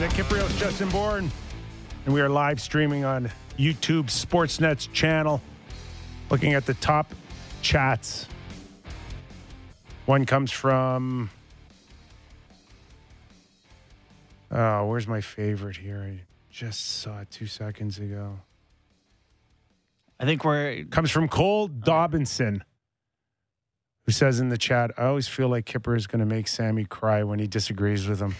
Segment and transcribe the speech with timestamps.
[0.00, 1.28] Nick Kypreos, Justin Bourne,
[2.04, 3.28] and we are live streaming on
[3.58, 5.42] YouTube Sportsnet's channel,
[6.30, 7.12] looking at the top
[7.62, 8.28] chats.
[10.06, 11.30] One comes from.
[14.52, 16.06] Oh, where's my favorite here?
[16.08, 18.38] I just saw it two seconds ago.
[20.20, 22.62] I think we're Comes from Cole Dobinson,
[24.06, 26.84] who says in the chat, I always feel like Kipper is going to make Sammy
[26.84, 28.36] cry when he disagrees with him.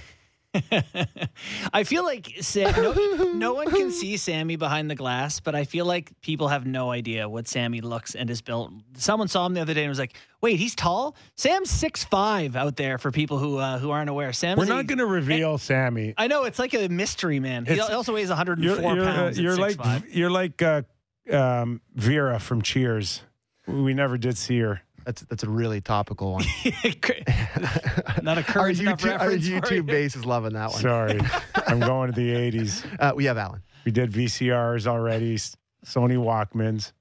[1.73, 5.65] I feel like Sam, no, no one can see Sammy behind the glass, but I
[5.65, 8.73] feel like people have no idea what Sammy looks and is built.
[8.95, 11.17] Someone saw him the other day and was like, "Wait, he's tall.
[11.37, 14.33] Sam's six five out there for people who uh, who aren't aware.
[14.33, 16.15] Sam's We're not going to reveal Sammy.
[16.17, 17.67] I know it's like a mystery, man.
[17.67, 19.39] He also weighs 104 You're, you're, uh, pounds.
[19.39, 19.79] you're like
[20.09, 20.83] you're like uh,
[21.31, 23.23] um, Vera from Cheers.
[23.67, 24.81] We never did see her.
[25.09, 26.45] That's that's a really topical one.
[28.23, 29.59] not a current enough YouTube, our reference you.
[29.59, 30.83] YouTube base is loving that one.
[30.83, 31.19] Sorry,
[31.67, 32.85] I'm going to the '80s.
[33.01, 33.63] Uh, we have Alan.
[33.87, 36.93] We did VCRs already, Sony Walkmans.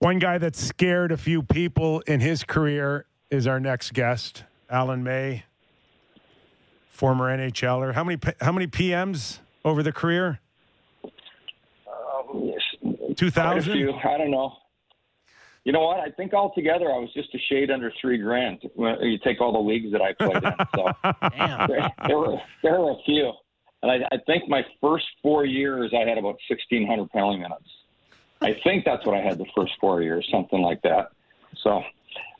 [0.00, 5.04] One guy that scared a few people in his career is our next guest, Alan
[5.04, 5.44] May,
[6.88, 7.94] former NHLer.
[7.94, 10.40] How many how many PMs over the career?
[11.04, 12.50] Um,
[13.14, 13.88] Two quite thousand.
[14.04, 14.56] I don't know.
[15.66, 15.98] You know what?
[15.98, 18.60] I think altogether I was just a shade under three grand.
[18.62, 20.92] You take all the leagues that I played in, so
[21.36, 21.68] Damn.
[21.68, 23.32] there, there were there were a few.
[23.82, 27.68] And I, I think my first four years I had about sixteen hundred penalty minutes.
[28.40, 31.10] I think that's what I had the first four years, something like that.
[31.64, 31.82] So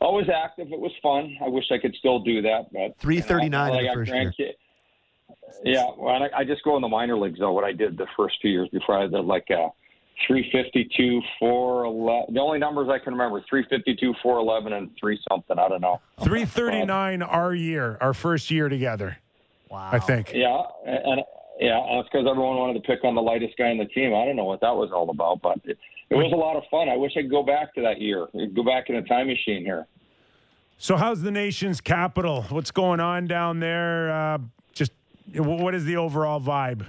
[0.01, 0.69] always active.
[0.71, 1.37] It was fun.
[1.45, 4.55] I wish I could still do that, but 339 you know, in the first year.
[4.55, 7.53] grandkid- Yeah, well, I, I just go in the minor leagues though.
[7.53, 9.71] What I did the first few years before I did like uh,
[10.27, 12.35] 352, 411.
[12.35, 15.59] The only numbers I can remember: 352, 411, and three something.
[15.59, 16.01] I don't know.
[16.23, 19.19] Three thirty nine our year, our first year together.
[19.71, 19.91] Wow.
[19.93, 20.33] I think.
[20.33, 21.23] Yeah, and, and
[21.61, 24.15] yeah, that's because everyone wanted to pick on the lightest guy in the team.
[24.15, 25.79] I don't know what that was all about, but it,
[26.11, 26.89] it was a lot of fun.
[26.89, 28.27] I wish I could go back to that year.
[28.55, 29.87] Go back in a time machine here.
[30.79, 32.43] So, how's the nation's capital?
[32.51, 34.13] What's going on down there?
[34.13, 34.39] Uh,
[34.75, 34.93] just
[35.35, 36.87] what is the overall vibe?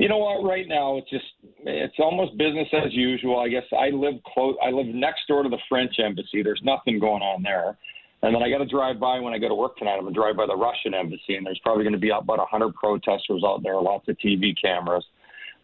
[0.00, 0.42] You know what?
[0.42, 1.26] Right now, it's just
[1.60, 3.38] it's almost business as usual.
[3.38, 4.56] I guess I live close.
[4.64, 6.42] I live next door to the French embassy.
[6.42, 7.76] There's nothing going on there.
[8.22, 9.96] And then I got to drive by when I go to work tonight.
[9.96, 12.48] I'm gonna drive by the Russian embassy, and there's probably going to be about a
[12.48, 15.04] 100 protesters out there, lots of TV cameras.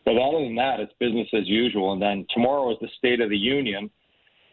[0.04, 1.94] But other than that, it's business as usual.
[1.94, 3.90] And then tomorrow is the State of the Union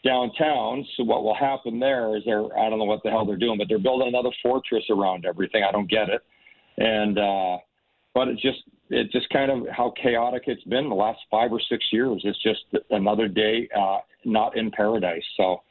[0.06, 0.86] downtown.
[0.96, 3.58] So what will happen there is they're I don't know what the hell they're doing,
[3.58, 5.66] but they're building another fortress around everything.
[5.68, 6.22] I don't get it.
[6.78, 7.58] And uh,
[8.14, 8.60] but it's just
[8.90, 12.22] it's just kind of how chaotic it's been the last five or six years.
[12.24, 15.24] It's just another day uh, not in paradise.
[15.38, 15.62] So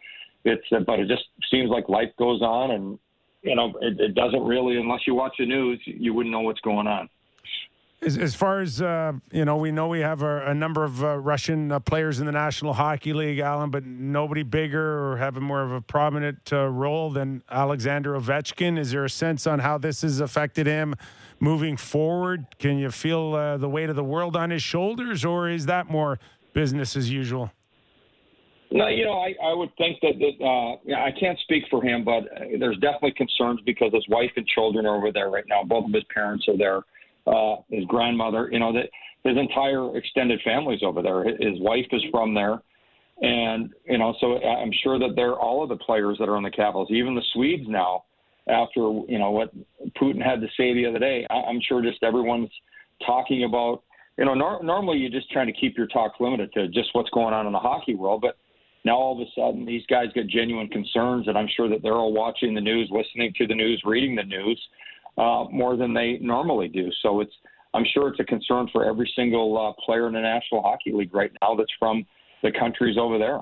[0.45, 2.99] it's uh, but it just seems like life goes on, and
[3.43, 6.61] you know it, it doesn't really unless you watch the news, you wouldn't know what's
[6.61, 7.09] going on.
[8.05, 11.05] As, as far as uh, you know, we know we have a, a number of
[11.05, 15.45] uh, Russian uh, players in the National Hockey League, Alan, but nobody bigger or having
[15.45, 18.77] more of a prominent uh, role than Alexander Ovechkin.
[18.77, 20.97] Is there a sense on how this has affected him
[21.43, 22.47] moving forward?
[22.59, 25.91] Can you feel uh, the weight of the world on his shoulders, or is that
[25.91, 26.21] more
[26.55, 27.51] business as usual?
[28.71, 32.05] No, you know, I, I would think that, that uh, I can't speak for him,
[32.05, 35.63] but uh, there's definitely concerns because his wife and children are over there right now.
[35.65, 36.81] Both of his parents are there.
[37.27, 38.89] Uh, his grandmother, you know, that
[39.25, 41.25] his entire extended family's over there.
[41.25, 42.63] His wife is from there,
[43.21, 46.43] and you know, so I'm sure that they're all of the players that are on
[46.43, 48.05] the Capitals, even the Swedes now.
[48.49, 49.53] After you know what
[50.01, 52.51] Putin had to say the other day, I, I'm sure just everyone's
[53.07, 53.83] talking about.
[54.19, 57.09] You know, nor- normally you're just trying to keep your talk limited to just what's
[57.11, 58.37] going on in the hockey world, but
[58.85, 61.95] now all of a sudden these guys get genuine concerns, and I'm sure that they're
[61.95, 64.61] all watching the news, listening to the news, reading the news
[65.19, 66.91] uh, more than they normally do.
[67.03, 67.33] So it's
[67.75, 71.15] I'm sure it's a concern for every single uh, player in the National Hockey League
[71.15, 72.05] right now that's from
[72.43, 73.41] the countries over there.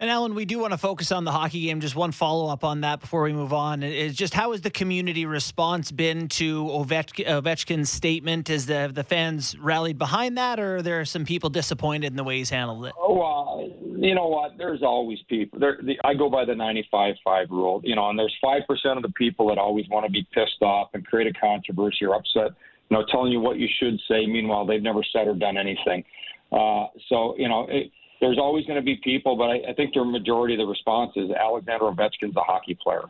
[0.00, 1.80] And Alan, we do want to focus on the hockey game.
[1.80, 4.70] Just one follow up on that before we move on is just how has the
[4.70, 8.50] community response been to Ovechkin, Ovechkin's statement?
[8.50, 12.24] Is the the fans rallied behind that, or are there some people disappointed in the
[12.24, 12.92] way he's handled it?
[12.98, 13.60] Oh, uh,
[13.96, 14.58] you know what?
[14.58, 15.60] There's always people.
[15.60, 19.02] There, the, I go by the 95-5 rule, you know, and there's five percent of
[19.04, 22.56] the people that always want to be pissed off and create a controversy or upset.
[22.90, 24.26] You know, telling you what you should say.
[24.26, 26.04] Meanwhile, they've never said or done anything.
[26.50, 27.92] Uh, so, you know, it,
[28.24, 31.12] there's always going to be people, but I, I think the majority of the response
[31.16, 33.04] is Alexander Ovechkin's a hockey player.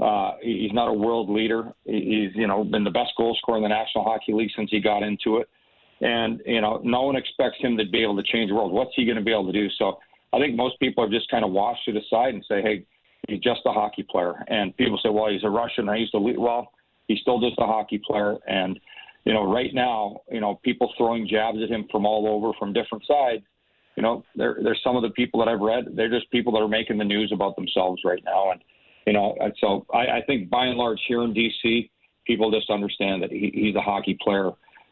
[0.00, 1.72] Uh, he's not a world leader.
[1.84, 4.80] He's, you know, been the best goal scorer in the National Hockey League since he
[4.80, 5.48] got into it.
[6.00, 8.72] And, you know, no one expects him to be able to change the world.
[8.72, 9.68] What's he going to be able to do?
[9.78, 9.98] So
[10.32, 12.84] I think most people have just kind of washed it aside and say, hey,
[13.28, 14.44] he's just a hockey player.
[14.48, 15.88] And people say, well, he's a Russian.
[15.88, 16.38] I used to lead.
[16.38, 16.70] Well,
[17.08, 18.78] He's still just a hockey player, and
[19.24, 22.72] you know, right now, you know, people throwing jabs at him from all over, from
[22.72, 23.42] different sides.
[23.96, 25.86] You know, there, there's some of the people that I've read.
[25.94, 28.60] They're just people that are making the news about themselves right now, and
[29.06, 31.90] you know, and so I, I think by and large here in DC,
[32.26, 34.50] people just understand that he, he's a hockey player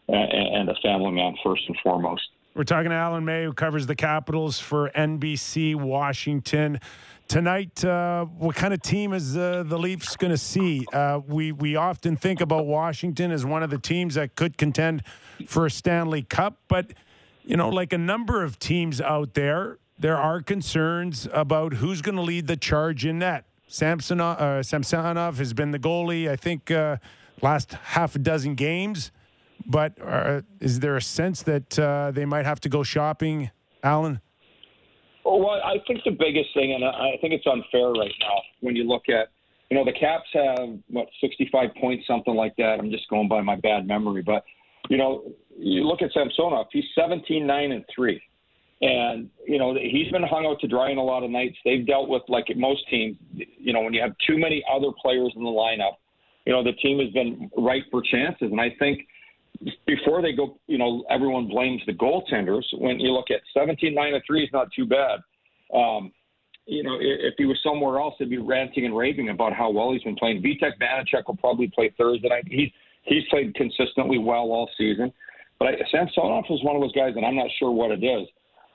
[0.08, 2.22] and, and a family man first and foremost.
[2.54, 6.80] We're talking to Alan May, who covers the Capitals for NBC Washington.
[7.26, 10.84] Tonight, uh, what kind of team is uh, the Leafs going to see?
[10.92, 15.02] Uh, we we often think about Washington as one of the teams that could contend
[15.46, 16.92] for a Stanley Cup, but
[17.44, 22.16] you know, like a number of teams out there, there are concerns about who's going
[22.16, 23.44] to lead the charge in net.
[23.68, 26.98] Samsonov, uh, Samsonov has been the goalie, I think, uh,
[27.40, 29.12] last half a dozen games.
[29.64, 33.50] But uh, is there a sense that uh, they might have to go shopping,
[33.82, 34.20] Alan?
[35.24, 38.84] Well, I think the biggest thing, and I think it's unfair right now when you
[38.84, 39.28] look at,
[39.70, 42.78] you know, the Caps have what 65 points, something like that.
[42.80, 44.44] I'm just going by my bad memory, but
[44.88, 45.24] you know,
[45.58, 46.66] you look at Samsonov.
[46.72, 48.20] He's 17, nine, and three,
[48.80, 51.56] and you know he's been hung out to dry in a lot of nights.
[51.64, 53.16] They've dealt with like most teams.
[53.32, 55.96] You know, when you have too many other players in the lineup,
[56.46, 59.06] you know the team has been ripe for chances, and I think
[59.86, 62.64] before they go, you know, everyone blames the goaltenders.
[62.78, 65.20] When you look at 17, 9, and 3 is not too bad.
[65.74, 66.12] Um,
[66.66, 69.92] you know, if he was somewhere else, they'd be ranting and raving about how well
[69.92, 70.42] he's been playing.
[70.42, 72.44] Vitek Vanecek will probably play Thursday night.
[72.46, 72.70] He's
[73.02, 75.12] he's played consistently well all season.
[75.58, 78.26] But I, Samsonov is one of those guys, and I'm not sure what it is.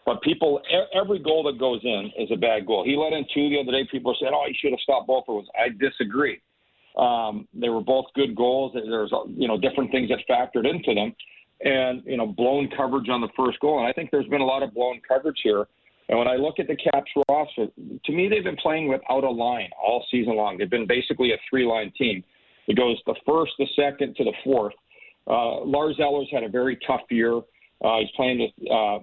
[0.06, 0.62] But people,
[0.96, 2.86] every goal that goes in is a bad goal.
[2.86, 3.86] He let in two the other day.
[3.92, 6.40] People said, "Oh, he should have stopped both of those." I disagree.
[6.98, 8.72] Um, they were both good goals.
[8.74, 11.14] There's you know different things that factored into them,
[11.62, 13.80] and you know blown coverage on the first goal.
[13.80, 15.68] And I think there's been a lot of blown coverage here.
[16.10, 17.68] And when I look at the Caps roster,
[18.06, 20.58] to me they've been playing without a line all season long.
[20.58, 22.24] They've been basically a three-line team.
[22.68, 24.74] It goes the first, the second, to the fourth.
[25.26, 27.38] Uh, Lars Eller's had a very tough year.
[27.38, 29.00] Uh, he's playing with uh,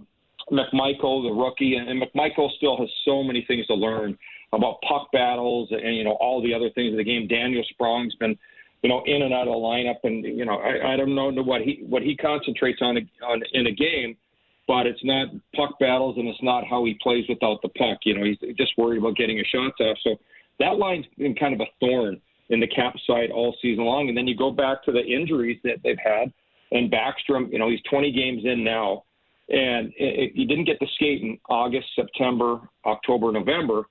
[0.50, 4.16] McMichael, the rookie, and, and McMichael still has so many things to learn
[4.52, 7.26] about puck battles and you know all the other things of the game.
[7.26, 8.38] Daniel Sprong's been
[8.82, 11.30] you know in and out of the lineup, and you know I, I don't know
[11.30, 12.96] what he what he concentrates on
[13.26, 14.16] on in a game,
[14.66, 17.98] but it's not puck battles and it's not how he plays without the puck.
[18.04, 19.98] You know he's just worried about getting a shot off.
[20.02, 20.16] So
[20.60, 22.20] that line's been kind of a thorn
[22.50, 24.08] in the cap side all season long.
[24.08, 26.32] And then you go back to the injuries that they've had,
[26.72, 29.04] and Backstrom, you know he's 20 games in now.
[29.48, 33.84] And it, it, he didn't get to skate in August, September, October, November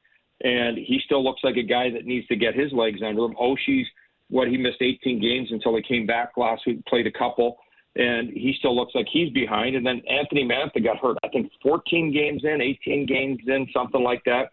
[0.43, 3.35] and he still looks like a guy that needs to get his legs under him.
[3.35, 3.87] Oshie's
[4.29, 7.57] what he missed 18 games until he came back last week, played a couple,
[7.95, 9.75] and he still looks like he's behind.
[9.75, 14.01] And then Anthony Mantha got hurt, I think 14 games in, 18 games in, something
[14.01, 14.51] like that.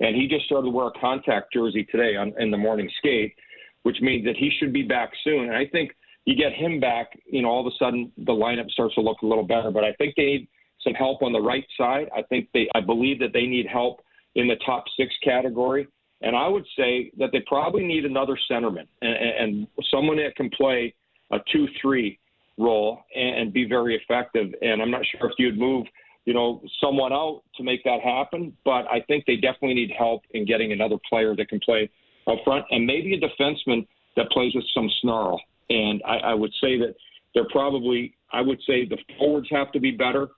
[0.00, 3.34] And he just started to wear a contact jersey today on in the morning skate,
[3.82, 5.44] which means that he should be back soon.
[5.44, 5.92] And I think
[6.24, 9.22] you get him back, you know, all of a sudden the lineup starts to look
[9.22, 9.70] a little better.
[9.70, 10.48] But I think they need
[10.82, 12.08] some help on the right side.
[12.16, 14.00] I think they, I believe that they need help
[14.34, 15.86] in the top six category.
[16.22, 20.50] And I would say that they probably need another centerman and, and someone that can
[20.50, 20.94] play
[21.30, 22.18] a two-three
[22.58, 24.48] role and, and be very effective.
[24.62, 25.86] And I'm not sure if you'd move,
[26.24, 30.22] you know, someone out to make that happen, but I think they definitely need help
[30.32, 31.90] in getting another player that can play
[32.26, 33.86] up front and maybe a defenseman
[34.16, 35.40] that plays with some snarl.
[35.70, 36.94] And I, I would say that
[37.34, 40.28] they're probably, I would say the forwards have to be better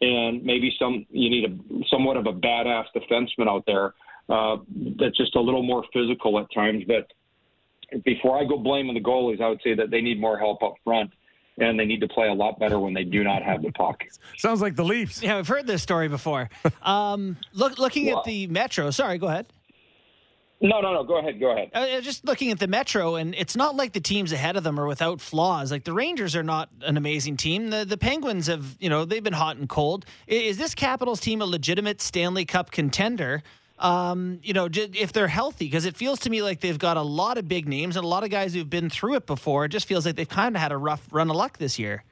[0.00, 3.94] and maybe some you need a somewhat of a badass defenseman out there
[4.28, 4.56] uh,
[4.98, 6.84] that's just a little more physical at times.
[6.86, 7.10] But
[8.04, 10.74] before I go blaming the goalies, I would say that they need more help up
[10.84, 11.10] front.
[11.60, 14.04] And they need to play a lot better when they do not have the puck.
[14.36, 15.22] Sounds like the Leafs.
[15.22, 16.48] Yeah, we've heard this story before.
[16.82, 18.90] um, look, looking well, at the Metro.
[18.90, 19.46] Sorry, go ahead.
[20.60, 21.04] No, no, no.
[21.04, 21.38] Go ahead.
[21.38, 21.70] Go ahead.
[21.72, 24.78] Uh, just looking at the Metro, and it's not like the teams ahead of them
[24.78, 25.70] are without flaws.
[25.70, 27.70] Like the Rangers are not an amazing team.
[27.70, 30.04] The the Penguins have, you know, they've been hot and cold.
[30.26, 33.42] Is this Capitals team a legitimate Stanley Cup contender?
[33.78, 37.02] Um, you know, if they're healthy, because it feels to me like they've got a
[37.02, 39.64] lot of big names and a lot of guys who've been through it before.
[39.64, 42.04] It just feels like they've kind of had a rough run of luck this year.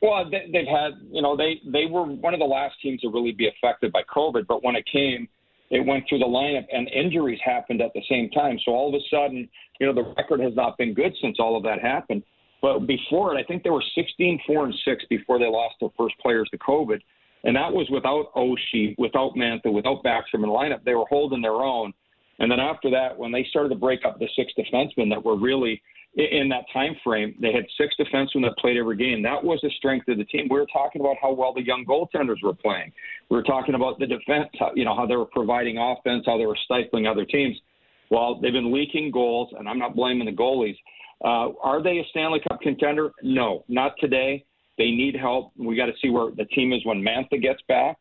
[0.00, 3.32] Well, they've had, you know, they they were one of the last teams to really
[3.32, 5.28] be affected by COVID, but when it came
[5.70, 8.58] it went through the lineup, and injuries happened at the same time.
[8.64, 9.48] So all of a sudden,
[9.80, 12.22] you know, the record has not been good since all of that happened.
[12.62, 15.90] But before it, I think they were 16, 4, and 6 before they lost their
[15.98, 17.00] first players to COVID.
[17.46, 20.84] And that was without Oshie, without Mantha, without Backstrom in the lineup.
[20.84, 21.94] They were holding their own.
[22.40, 25.38] And then after that, when they started to break up the six defensemen that were
[25.38, 25.80] really
[26.16, 29.22] in that time frame, they had six defensemen that played every game.
[29.22, 30.48] That was the strength of the team.
[30.50, 32.92] We were talking about how well the young goaltenders were playing.
[33.30, 36.46] We were talking about the defense, you know, how they were providing offense, how they
[36.46, 37.56] were stifling other teams.
[38.10, 40.76] Well, they've been leaking goals, and I'm not blaming the goalies,
[41.24, 43.10] Uh, are they a Stanley Cup contender?
[43.22, 44.44] No, not today.
[44.78, 45.52] They need help.
[45.56, 47.96] We got to see where the team is when Mantha gets back.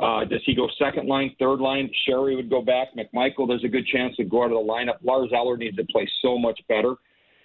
[0.00, 1.90] Uh, does he go second line, third line?
[2.08, 2.88] Sheary would go back.
[2.96, 4.98] McMichael, there's a good chance to go out of the lineup.
[5.02, 6.94] Lars Eller needs to play so much better.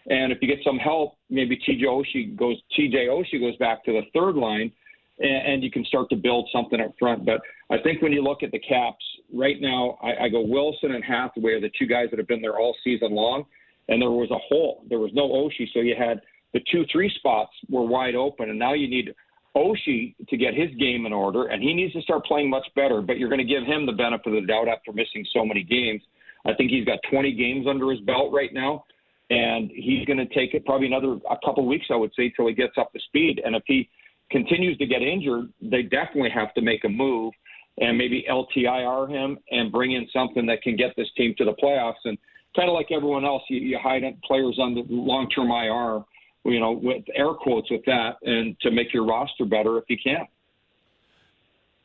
[0.08, 3.92] And if you get some help, maybe TJ Oshie goes TJ Oshie goes back to
[3.92, 4.72] the third line,
[5.20, 7.26] and, and you can start to build something up front.
[7.26, 10.92] But I think when you look at the caps right now, I, I go Wilson
[10.92, 13.46] and Hathaway are the two guys that have been there all season long,
[13.90, 14.84] and there was a hole.
[14.88, 16.22] There was no Oshie, so you had
[16.56, 19.14] the two three spots were wide open, and now you need
[19.58, 23.02] Oshie to get his game in order, and he needs to start playing much better.
[23.02, 25.64] But you're going to give him the benefit of the doubt after missing so many
[25.64, 26.02] games.
[26.48, 28.86] I think he's got 20 games under his belt right now,
[29.30, 32.48] and he's going to take it probably another a couple weeks, I would say, till
[32.48, 33.42] he gets up to speed.
[33.44, 33.90] And if he
[34.32, 37.34] continues to get injured, they definitely have to make a move
[37.80, 41.56] and maybe LTIR him and bring in something that can get this team to the
[41.62, 42.06] playoffs.
[42.06, 42.18] And
[42.56, 46.06] kind of like everyone else, you, you hide players on the long-term IR,
[46.46, 49.98] you know, with air quotes with that, and to make your roster better if you
[50.02, 50.26] can.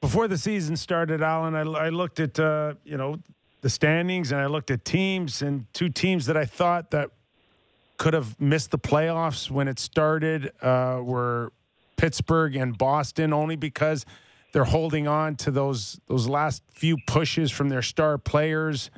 [0.01, 3.17] Before the season started, Alan, I, I looked at uh, you know
[3.61, 7.11] the standings and I looked at teams and two teams that I thought that
[7.99, 11.53] could have missed the playoffs when it started uh, were
[11.97, 14.07] Pittsburgh and Boston, only because
[14.53, 18.91] they're holding on to those those last few pushes from their star players.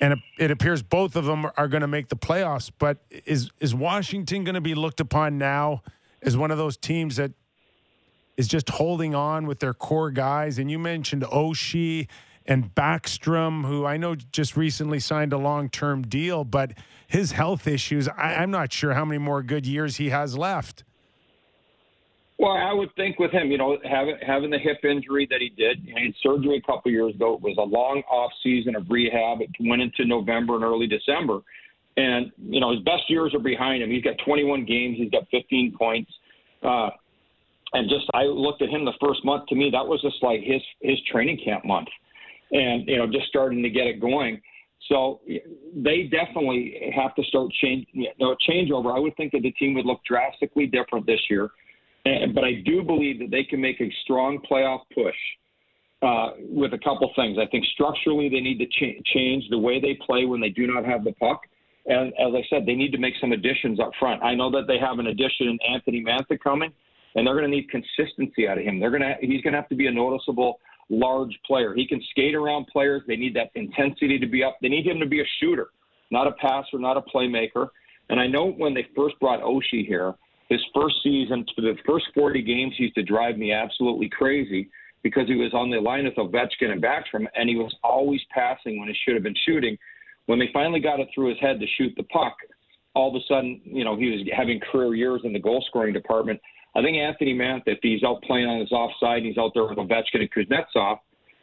[0.00, 2.70] And it, appears both of them are going to make the playoffs.
[2.78, 5.82] But is is Washington going to be looked upon now
[6.22, 7.32] as one of those teams that
[8.36, 10.58] is just holding on with their core guys?
[10.58, 12.08] And you mentioned Oshie
[12.46, 16.72] and Backstrom, who I know just recently signed a long term deal, but
[17.06, 20.84] his health issues, I, am not sure how many more good years he has left.
[22.40, 25.50] Well, I would think with him, you know, having having the hip injury that he
[25.50, 27.34] did, he had surgery a couple years ago.
[27.34, 29.42] It was a long off season of rehab.
[29.42, 31.40] It went into November and early December,
[31.98, 33.90] and you know his best years are behind him.
[33.90, 34.96] He's got 21 games.
[34.96, 36.10] He's got 15 points.
[36.62, 36.88] Uh,
[37.74, 39.46] and just I looked at him the first month.
[39.48, 41.88] To me, that was just like his his training camp month,
[42.52, 44.40] and you know just starting to get it going.
[44.88, 45.20] So
[45.76, 47.86] they definitely have to start change.
[47.92, 48.96] You know, changeover.
[48.96, 51.50] I would think that the team would look drastically different this year
[52.04, 55.14] but I do believe that they can make a strong playoff push
[56.02, 57.38] uh, with a couple things.
[57.38, 60.66] I think structurally they need to ch- change the way they play when they do
[60.66, 61.42] not have the puck.
[61.86, 64.22] And as I said, they need to make some additions up front.
[64.22, 66.72] I know that they have an addition Anthony Mantha coming,
[67.14, 68.78] and they're going to need consistency out of him.
[68.80, 71.74] They're going to he's going to have to be a noticeable large player.
[71.74, 73.02] He can skate around players.
[73.06, 74.58] They need that intensity to be up.
[74.60, 75.68] They need him to be a shooter,
[76.10, 77.68] not a passer, not a playmaker.
[78.08, 80.14] And I know when they first brought Oshie here,
[80.50, 84.68] his first season, for the first 40 games, he used to drive me absolutely crazy
[85.02, 88.78] because he was on the line with Ovechkin and Backstrom, and he was always passing
[88.78, 89.78] when he should have been shooting.
[90.26, 92.36] When they finally got it through his head to shoot the puck,
[92.94, 95.94] all of a sudden, you know, he was having career years in the goal scoring
[95.94, 96.40] department.
[96.74, 99.66] I think Anthony Mantha, if he's out playing on his offside and he's out there
[99.66, 100.98] with Ovechkin and Kuznetsov,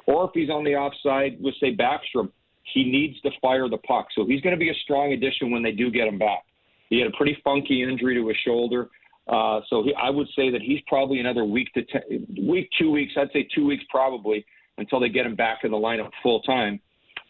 [0.06, 2.30] or if he's on the offside with, say, Backstrom,
[2.74, 4.08] he needs to fire the puck.
[4.16, 6.44] So he's going to be a strong addition when they do get him back.
[6.89, 8.89] He had a pretty funky injury to his shoulder.
[9.27, 12.01] Uh, so he, I would say that he's probably another week to ten,
[12.48, 13.13] week, two weeks.
[13.17, 14.46] I'd say two weeks probably
[14.77, 16.79] until they get him back in the lineup full time.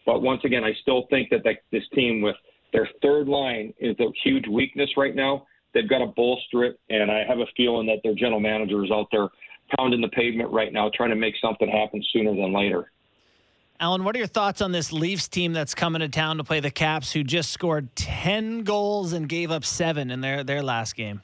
[0.06, 2.36] But once again, I still think that, that this team with
[2.72, 5.46] their third line is a huge weakness right now.
[5.74, 8.90] They've got to bolster it, and I have a feeling that their general manager is
[8.90, 9.28] out there
[9.76, 12.90] pounding the pavement right now, trying to make something happen sooner than later.
[13.80, 16.58] Alan, what are your thoughts on this Leafs team that's coming to town to play
[16.58, 20.96] the Caps, who just scored ten goals and gave up seven in their their last
[20.96, 21.22] game?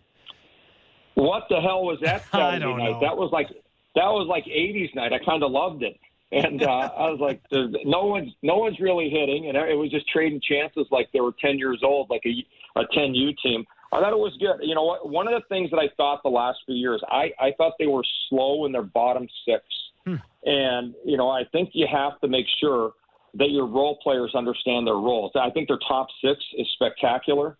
[1.14, 2.92] What the hell was that Saturday night?
[2.92, 3.00] Know.
[3.00, 3.48] That was like
[3.96, 5.12] that was like '80s night.
[5.12, 5.98] I kind of loved it,
[6.30, 7.42] and uh, I was like,
[7.84, 11.34] no one's no one's really hitting, and it was just trading chances like they were
[11.40, 13.64] 10 years old, like a a 10U team.
[13.92, 14.66] I thought it was good.
[14.66, 15.08] You know what?
[15.08, 17.86] One of the things that I thought the last few years, I I thought they
[17.86, 19.64] were slow in their bottom six,
[20.04, 20.16] hmm.
[20.44, 22.92] and you know I think you have to make sure
[23.36, 25.32] that your role players understand their roles.
[25.34, 27.56] I think their top six is spectacular.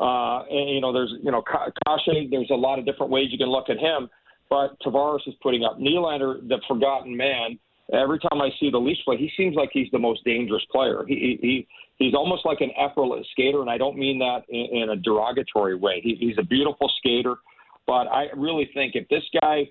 [0.00, 3.38] Uh, and, you know, there's, you know, Kase, there's a lot of different ways you
[3.38, 4.08] can look at him,
[4.48, 5.78] but Tavares is putting up.
[5.78, 7.58] Nylander, the forgotten man,
[7.92, 11.04] every time I see the Leafs play, he seems like he's the most dangerous player.
[11.06, 14.90] He, he he's almost like an effortless skater, and I don't mean that in, in
[14.90, 16.00] a derogatory way.
[16.02, 17.34] He, he's a beautiful skater,
[17.86, 19.68] but I really think if this guy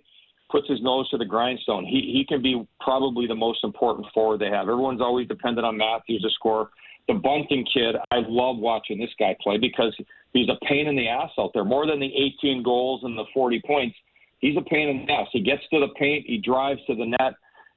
[0.50, 4.39] puts his nose to the grindstone, he he can be probably the most important forward
[4.39, 4.70] they have.
[4.70, 6.70] Everyone's always dependent on Matthews to score
[7.08, 9.96] the Bunting kid, I love watching this guy play because
[10.34, 11.63] he's a pain in the ass out there.
[11.63, 12.12] More than the
[12.42, 13.96] 18 goals and the 40 points,
[14.39, 15.27] he's a pain in the ass.
[15.32, 17.34] He gets to the paint, he drives to the net,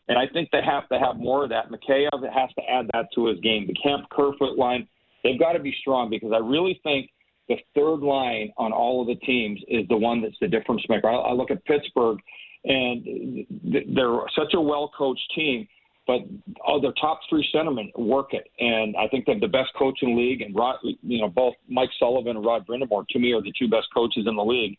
[0.08, 1.70] and I think they have to have more of that.
[1.70, 3.68] Mikheyev has to add that to his game.
[3.68, 4.88] The Kampf Kerfoot line,
[5.22, 7.10] they've got to be strong because I really think
[7.48, 11.08] the third line on all of the teams is the one that's the difference maker.
[11.08, 12.18] I, I look at Pittsburgh,
[12.64, 15.66] and they're such a well coached team,
[16.06, 16.20] but
[16.66, 19.98] all their top three centermen work it, and I think they have the best coach
[20.02, 20.42] in the league.
[20.42, 23.68] And Rod, you know, both Mike Sullivan and Rod Brind'Amour to me are the two
[23.68, 24.76] best coaches in the league,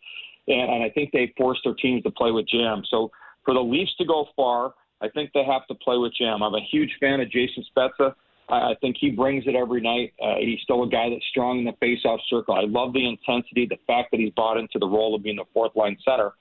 [0.47, 2.83] and, and I think they force their teams to play with jam.
[2.89, 3.11] So
[3.45, 6.43] for the Leafs to go far, I think they have to play with jam.
[6.43, 8.13] I'm a huge fan of Jason Spezza.
[8.49, 10.13] I think he brings it every night.
[10.21, 12.53] Uh, he's still a guy that's strong in the face-off circle.
[12.53, 15.45] I love the intensity, the fact that he's bought into the role of being the
[15.53, 16.33] fourth line center.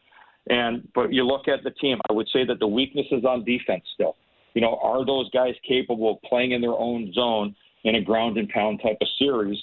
[0.49, 3.45] And but you look at the team, I would say that the weakness is on
[3.45, 4.17] defense still.
[4.55, 7.55] You know, are those guys capable of playing in their own zone
[7.85, 9.59] in a ground and pound type of series?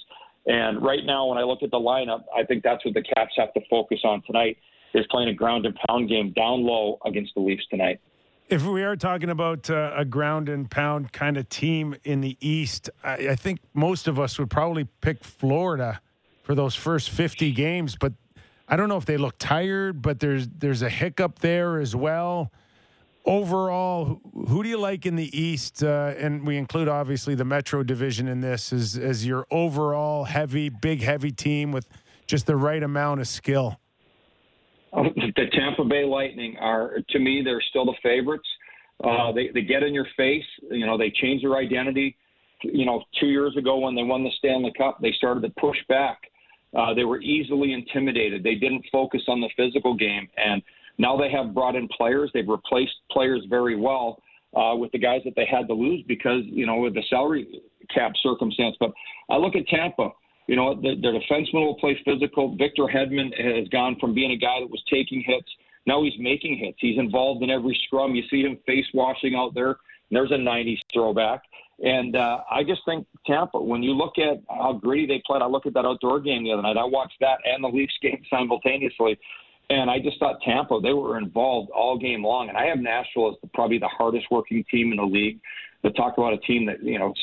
[0.46, 3.34] And right now, when I look at the lineup, I think that's what the Caps
[3.36, 4.56] have to focus on tonight
[4.94, 8.00] is playing a ground and pound game down low against the Leafs tonight.
[8.48, 12.38] If we are talking about uh, a ground and pound kind of team in the
[12.40, 16.00] East, I, I, think most of us would probably pick Florida
[16.44, 17.94] for those first 50 games.
[17.94, 18.14] But
[18.68, 22.52] I don't know if they look tired, but there's there's a hiccup there as well.
[23.24, 25.82] Overall, who do you like in the East?
[25.82, 30.68] Uh, and we include obviously the Metro Division in this as as your overall heavy,
[30.68, 31.88] big, heavy team with
[32.26, 33.80] just the right amount of skill.
[34.92, 38.48] the Tampa Bay Lightning are, to me, they're still the favorites.
[39.02, 40.44] Uh, they they get in your face.
[40.70, 42.16] You know, they change their identity.
[42.62, 45.76] You know, two years ago when they won the Stanley Cup, they started to push
[45.88, 46.18] back.
[46.76, 48.42] Uh, they were easily intimidated.
[48.42, 50.62] They didn't focus on the physical game, and
[50.98, 52.30] now they have brought in players.
[52.34, 54.22] They've replaced players very well
[54.56, 57.62] uh, with the guys that they had to lose because you know with the salary
[57.94, 58.76] cap circumstance.
[58.78, 58.92] But
[59.30, 60.10] I look at Tampa.
[60.46, 62.56] You know, the, their defenseman will play physical.
[62.56, 65.48] Victor Hedman has gone from being a guy that was taking hits.
[65.86, 66.78] Now he's making hits.
[66.80, 68.14] He's involved in every scrum.
[68.14, 69.76] You see him face washing out there.
[70.10, 71.42] There's a 90s throwback.
[71.80, 75.46] And uh, I just think Tampa, when you look at how gritty they played, I
[75.46, 76.76] look at that outdoor game the other night.
[76.76, 79.18] I watched that and the Leafs game simultaneously.
[79.70, 82.48] And I just thought Tampa, they were involved all game long.
[82.48, 85.40] And I have Nashville as the, probably the hardest working team in the league.
[85.84, 87.14] To talk about a team that, you know,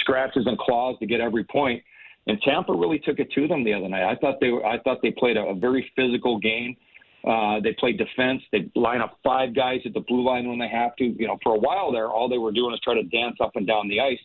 [0.00, 1.80] scratches and claws to get every point.
[2.26, 4.10] And Tampa really took it to them the other night.
[4.10, 6.76] I thought they were, I thought they played a, a very physical game.
[7.26, 8.42] Uh, they play defense.
[8.50, 11.04] They line up five guys at the blue line when they have to.
[11.04, 13.52] You know, for a while there, all they were doing is try to dance up
[13.56, 14.18] and down the ice,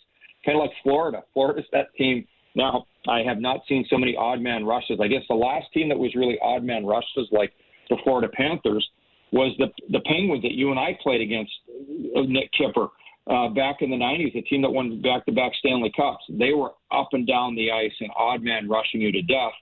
[0.45, 1.23] kind of like Florida.
[1.33, 2.25] Florida's that team.
[2.55, 4.99] Now, I have not seen so many odd man rushes.
[5.01, 7.51] I guess the last team that was really odd man rushes, like
[7.89, 8.87] the Florida Panthers,
[9.31, 11.51] was the the Penguins that you and I played against,
[12.15, 12.87] uh, Nick Kipper
[13.27, 16.23] uh, back in the 90s, a team that won back to back Stanley Cups.
[16.29, 19.53] They were up and down the ice and odd man rushing you to death.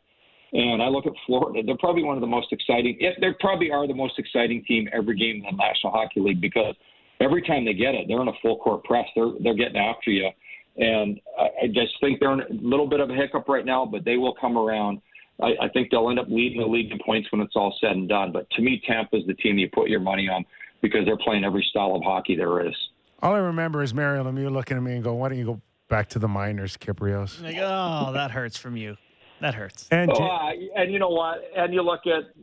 [0.53, 3.87] And I look at Florida, they're probably one of the most exciting, they probably are
[3.87, 6.75] the most exciting team every game in the National Hockey League because
[7.19, 9.05] every time they get it, they're in a full court press.
[9.15, 10.29] They're, they're getting after you.
[10.77, 13.85] And I, I just think they're in a little bit of a hiccup right now,
[13.85, 15.01] but they will come around.
[15.41, 17.91] I, I think they'll end up leading the league in points when it's all said
[17.91, 18.31] and done.
[18.31, 20.45] But to me, Tampa's the team you put your money on
[20.81, 22.75] because they're playing every style of hockey there is.
[23.21, 25.61] All I remember is Mario Lemieux looking at me and going, "Why don't you go
[25.87, 28.97] back to the minors, Kypreos?" Like, oh, that hurts from you.
[29.43, 29.89] That hurts.
[29.91, 31.39] And oh, uh, and you know what?
[31.53, 32.34] And you look at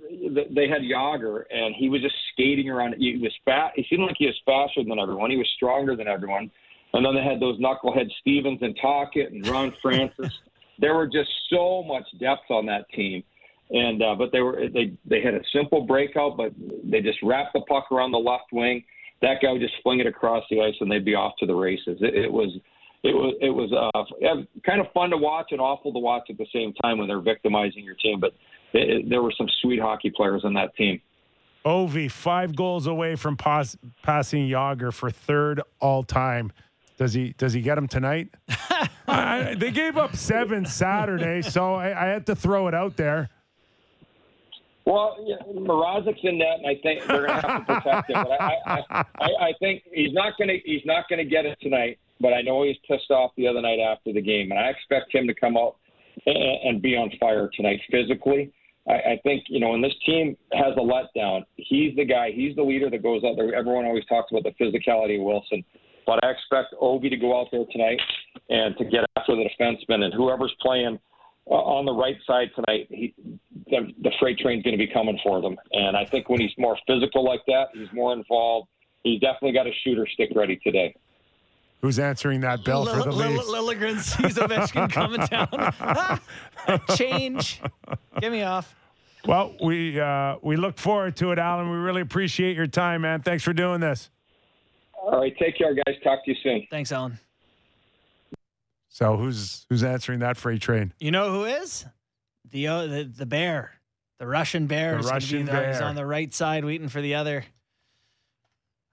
[0.54, 2.96] they had Jagr, and he was just skating around.
[2.98, 3.72] He was fat.
[3.74, 5.30] He seemed like he was faster than everyone.
[5.30, 6.50] He was stronger than everyone.
[6.92, 10.40] And then they had those knucklehead Stevens and Tocchet and Ron Francis.
[10.78, 13.22] there were just so much depth on that team.
[13.70, 16.52] And uh, but they were they they had a simple breakout, but
[16.84, 18.84] they just wrapped the puck around the left wing
[19.22, 21.54] that guy would just fling it across the ice and they'd be off to the
[21.54, 21.98] races.
[22.00, 22.50] It, it was
[23.02, 26.36] it was it was uh, kind of fun to watch and awful to watch at
[26.36, 28.20] the same time when they're victimizing your team.
[28.20, 28.32] But
[28.72, 31.00] it, it, there were some sweet hockey players on that team.
[31.64, 36.52] Ovi five goals away from pass, passing Jagr for third all time.
[36.98, 38.34] Does he does he get him tonight?
[39.08, 43.30] I, they gave up seven Saturday, so I, I had to throw it out there.
[44.84, 48.24] Well, yeah, Mrazek's in net, and I think they're going to have to protect him.
[48.24, 51.46] But I, I, I, I think he's not going to he's not going to get
[51.46, 51.98] it tonight.
[52.20, 55.14] But I know he's pissed off the other night after the game, and I expect
[55.14, 55.76] him to come out
[56.26, 58.52] and, be on fire tonight physically.
[58.88, 62.30] I, I think you know when this team has a letdown, he's the guy.
[62.34, 63.54] He's the leader that goes out there.
[63.54, 65.64] Everyone always talks about the physicality of Wilson,
[66.06, 68.00] but I expect Ovi to go out there tonight
[68.48, 70.98] and to get after the defenseman and whoever's playing
[71.50, 73.14] uh, on the right side tonight, he,
[73.66, 75.56] the, the freight train's going to be coming for them.
[75.72, 78.68] And I think when he's more physical like that, he's more involved.
[79.02, 80.94] He's definitely got a shooter stick ready today.
[81.82, 83.46] Who's answering that bell L- for the L- Leafs?
[83.48, 86.20] Liljegren sees Ovechkin coming down.
[86.96, 87.60] Change.
[88.20, 88.74] Get me off.
[89.26, 91.70] Well, we uh, we look forward to it, Alan.
[91.70, 93.22] We really appreciate your time, man.
[93.22, 94.10] Thanks for doing this.
[94.94, 95.96] All right, take care, guys.
[96.04, 96.66] Talk to you soon.
[96.70, 97.18] Thanks, Alan.
[98.88, 100.92] So who's who's answering that freight train?
[100.98, 101.84] You know who is?
[102.50, 103.72] The uh, the, the bear,
[104.18, 105.38] the Russian bear, The is gonna be Russian.
[105.40, 105.82] He's bear.
[105.84, 107.44] on the right side, waiting for the other.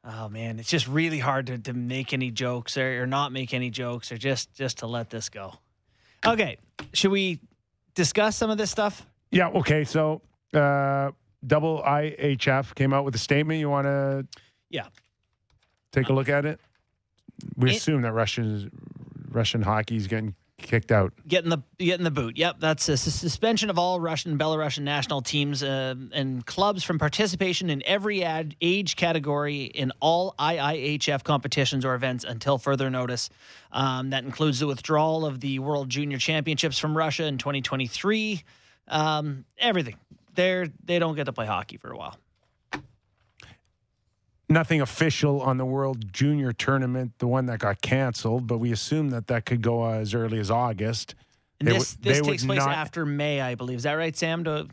[0.10, 3.54] Oh man, it's just really hard to, to make any jokes or, or not make
[3.54, 5.54] any jokes or just just to let this go.
[6.26, 6.58] Okay,
[6.94, 7.40] should we
[7.94, 9.06] discuss some of this stuff?
[9.32, 9.50] Yeah.
[9.50, 9.84] Okay.
[9.84, 10.22] So,
[10.54, 11.12] uh,
[11.46, 13.60] double IHF came out with a statement.
[13.60, 14.26] You want to
[14.70, 14.88] Yeah.
[15.92, 16.60] take a look at it?
[17.58, 18.72] We It- assume that Russian
[19.30, 21.14] Russian hockey is getting kicked out.
[21.28, 22.38] Getting the getting the boot.
[22.38, 27.70] Yep, that's a suspension of all Russian Belarusian national teams uh, and clubs from participation
[27.70, 33.30] in every ad, age category in all IIHF competitions or events until further notice.
[33.72, 38.44] Um, that includes the withdrawal of the World Junior Championships from Russia in 2023.
[38.88, 39.96] Um, everything.
[40.36, 42.18] They're they don't get to play hockey for a while.
[44.50, 49.10] Nothing official on the World Junior Tournament, the one that got canceled, but we assume
[49.10, 51.16] that that could go as early as August.
[51.60, 53.78] And They this would- this takes place not- after May, I believe.
[53.78, 54.46] Is that right, Sam?
[54.46, 54.68] To,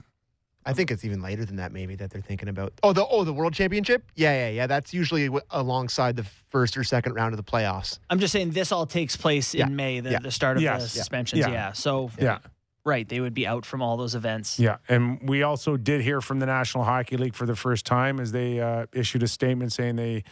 [0.64, 2.72] I think it's even later than that, maybe that they're thinking about.
[2.84, 4.04] Oh, the oh the World Championship.
[4.14, 4.66] Yeah, yeah, yeah.
[4.68, 7.98] That's usually w- alongside the first or second round of the playoffs.
[8.10, 9.66] I'm just saying this all takes place Yeah.
[9.66, 10.18] in May, the, Yeah.
[10.20, 10.82] the start of Yes.
[10.84, 11.40] the suspensions.
[11.40, 11.48] Yeah.
[11.50, 11.72] yeah.
[11.72, 12.38] So Yeah.
[12.87, 14.59] Right, they would be out from all those events.
[14.59, 18.20] Yeah, and we also did hear from the National Hockey League for the first time
[18.20, 20.23] as they uh, issued a statement saying they,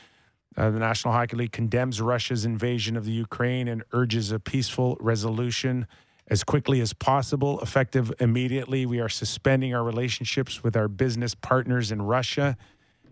[0.59, 4.99] uh, the National Hockey League condemns Russia's invasion of the Ukraine and urges a peaceful
[5.01, 5.87] resolution
[6.29, 8.85] as quickly as possible, effective immediately.
[8.85, 12.57] We are suspending our relationships with our business partners in Russia,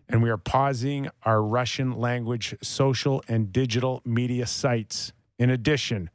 [0.09, 5.13] and we are pausing our Russian language social and digital media sites.
[5.39, 6.11] In addition,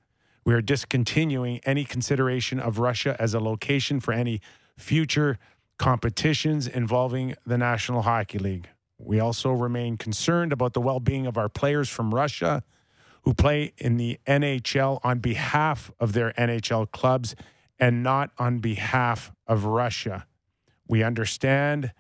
[0.46, 4.40] we are discontinuing any consideration of Russia as a location for any
[4.78, 5.38] future
[5.78, 8.70] competitions involving the National Hockey League.
[8.98, 12.64] We also remain concerned about the well being of our players from Russia
[13.24, 17.36] who play in the NHL on behalf of their NHL clubs
[17.80, 20.28] and not on behalf of Russia.
[20.88, 21.92] We understand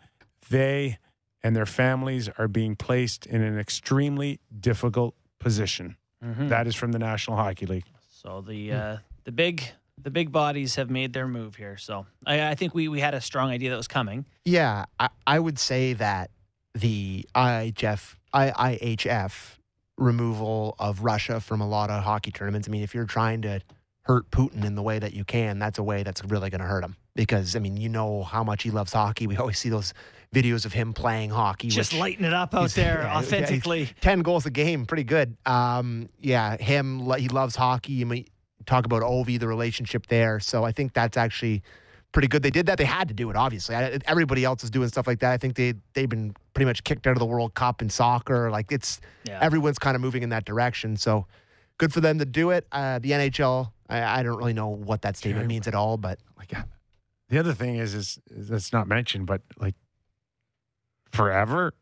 [0.50, 1.00] they
[1.44, 5.98] and their families are being placed in an extremely difficult position.
[6.24, 6.50] Mhm.
[6.50, 7.86] That is from the National Hockey League.
[8.26, 9.64] So the uh, the big
[10.02, 11.78] the big bodies have made their move here.
[11.78, 14.26] So I, I think we we had a strong idea that was coming.
[14.46, 16.32] Yeah, I, I would say that
[16.74, 19.58] the IHF, IIHF
[20.00, 22.68] removal of Russia from a lot of hockey tournaments.
[22.68, 23.62] I mean, if you're trying to
[24.06, 26.68] hurt Putin in the way that you can, that's a way that's really going to
[26.68, 26.96] hurt him.
[27.16, 29.26] Because I mean, you know how much he loves hockey.
[29.28, 29.94] We always see those
[30.34, 31.70] videos of him playing hockey.
[31.70, 33.90] Just lighting it up out there yeah, yeah, authentically.
[34.02, 35.36] 10 goals a game, pretty good.
[35.46, 38.02] Um, yeah, him, he loves hockey.
[38.02, 38.26] I mean,
[38.66, 40.40] talk about Ovi, the relationship there.
[40.40, 41.64] So I think that's actually
[42.12, 42.44] pretty good.
[42.44, 42.78] They did that.
[42.78, 43.76] They had to do it, obviously.
[43.76, 45.32] I, everybody else is doing stuff like that.
[45.32, 48.52] I think they, they've been pretty much kicked out of the World Cup in soccer.
[48.52, 49.40] Like it's, Yeah.
[49.42, 50.96] everyone's kind of moving in that direction.
[50.98, 51.26] So
[51.78, 52.68] good for them to do it.
[52.72, 55.48] Uh, the NHL, I, I don't really know what that statement Okay.
[55.48, 56.64] means at all, but Like uh,
[57.30, 59.76] the other thing is, is, is that's not mentioned, but like
[61.12, 61.74] forever,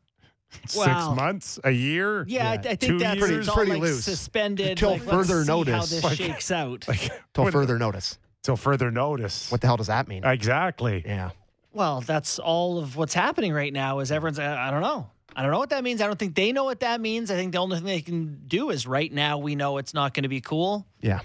[0.76, 0.84] Wow.
[1.10, 3.32] six months, a year, yeah, I, I two think that's years?
[3.32, 4.06] it's all Pretty like loose.
[4.06, 5.90] suspended Until like, let's further see How notice.
[5.90, 6.88] this Like- shakes out.
[6.88, 7.12] like
[7.52, 8.20] further notice.
[8.44, 9.52] till further notice.
[9.52, 10.24] What the hell does that mean?
[10.24, 11.02] exactly?
[11.06, 11.32] yeah.
[11.74, 13.98] Well, that's all of what's happening right now.
[13.98, 14.38] Is everyone's?
[14.38, 15.10] I I don't know.
[15.36, 16.02] I don't know what that means.
[16.02, 17.32] I don't think they know what that means.
[17.32, 20.14] I think the only thing they can do is right now we know it's not
[20.14, 20.86] going to be cool.
[21.02, 21.22] Yeah.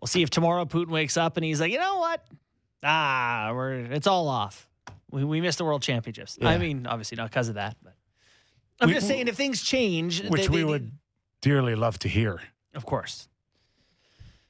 [0.00, 2.24] We'll see if tomorrow Putin wakes up and he's like, you know what?
[2.82, 4.68] Ah, we're it's all off.
[5.10, 6.38] We, we missed the world championships.
[6.42, 7.94] I mean, obviously not because of that, but
[8.80, 10.92] I'm We- just saying if things change, Which they- we they- would
[11.40, 12.40] dearly love to hear.
[12.74, 13.28] of course.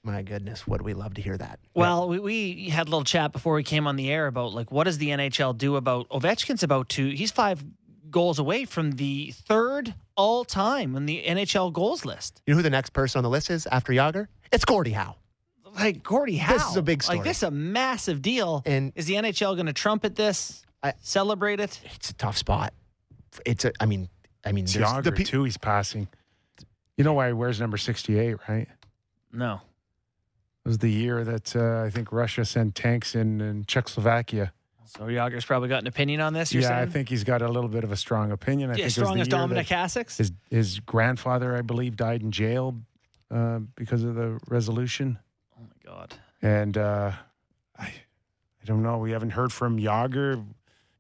[0.02, 1.59] My goodness, would we love to hear that?
[1.74, 4.70] Well, we, we had a little chat before we came on the air about like
[4.70, 7.64] what does the NHL do about Ovechkin's about to he's five
[8.11, 12.42] goals away from the third all time on the NHL goals list.
[12.47, 14.29] You know who the next person on the list is after Jagr?
[14.53, 15.16] It's Gordie Howe.
[15.75, 16.55] Like Gordie Howe.
[16.55, 17.19] This is a big story.
[17.19, 18.62] Like this is a massive deal.
[18.64, 20.64] And Is the NHL going to trumpet this?
[20.83, 21.81] I- celebrate it?
[21.95, 22.73] it's a tough spot.
[23.45, 24.09] It's a, I mean,
[24.45, 25.45] I mean, Jagr the pe- too.
[25.45, 26.09] He's passing.
[26.97, 28.69] You know why he wears number sixty-eight, right?
[29.33, 29.61] No.
[30.64, 34.53] It was the year that uh, I think Russia sent tanks in, in Czechoslovakia.
[34.87, 36.53] So Jagr's probably got an opinion on this.
[36.55, 36.72] Yeah, saying?
[36.81, 38.70] I think he's got a little bit of a strong opinion.
[38.70, 40.16] I yeah, think strong as Dominik Hasek.
[40.16, 42.77] His his grandfather, I believe, died in jail
[43.31, 45.18] uh, because of the resolution.
[45.59, 46.14] Oh my God.
[46.42, 47.12] And uh,
[47.79, 48.99] I, I don't know.
[48.99, 50.44] We haven't heard from Jagr.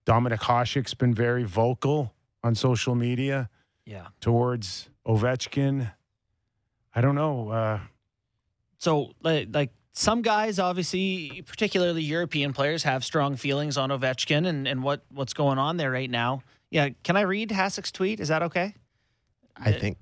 [0.06, 3.48] Dominik Hasek's been very vocal on social media
[3.84, 4.06] Yeah.
[4.20, 5.92] towards Ovechkin.
[6.94, 7.48] I don't know.
[7.50, 7.80] Uh,
[8.78, 14.68] So, like, like some guys, obviously, particularly European players, have strong feelings on Ovechkin and,
[14.68, 16.42] and what, what's going on there right now.
[16.70, 18.20] Yeah, can I read Hasek's tweet?
[18.20, 18.74] Is that okay?
[19.56, 19.96] I think,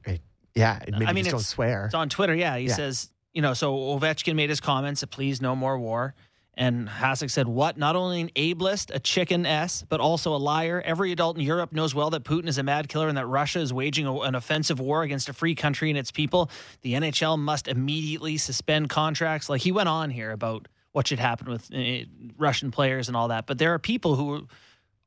[0.57, 1.85] yeah, maybe I mean, don't swear.
[1.87, 2.35] It's on Twitter.
[2.35, 2.74] Yeah, he Yeah.
[2.74, 6.14] says, you know, so Ovechkin made his comments, please no more war.
[6.57, 7.77] And Hasek said, What?
[7.77, 10.81] Not only an ableist, a chicken S, but also a liar.
[10.85, 13.59] Every adult in Europe knows well that Putin is a mad killer and that Russia
[13.59, 16.51] is waging a, an offensive war against a free country and its people.
[16.83, 19.49] The NHL must immediately suspend contracts.
[19.49, 22.05] Like he went on here about what should happen with uh,
[22.38, 23.47] Russian players and all that.
[23.47, 24.47] But there are people who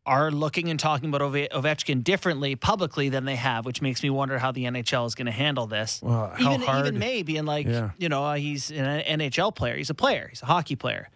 [0.05, 4.09] are looking and talking about Ove- Ovechkin differently publicly than they have, which makes me
[4.09, 6.01] wonder how the NHL is going to handle this.
[6.03, 7.91] Well, how even hard- even May being like, Yeah.
[7.97, 9.77] you know, uh, he's an NHL player.
[9.77, 10.27] He's a player.
[10.29, 11.09] He's a hockey player.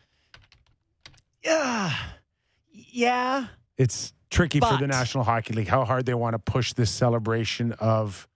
[1.44, 1.94] Yeah,
[2.72, 3.48] yeah.
[3.78, 7.74] It's tricky for the National Hockey League how hard they want to push this celebration
[7.74, 8.28] of